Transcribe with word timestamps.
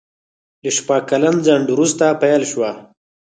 له 0.63 0.69
شپږ 0.77 1.01
کلن 1.11 1.35
ځنډ 1.45 1.65
وروسته 1.71 2.05
پېل 2.21 2.41
شوه. 2.51 2.71